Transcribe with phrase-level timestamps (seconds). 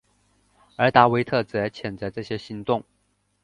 [0.77, 2.83] 而达维特则谴责这些行动。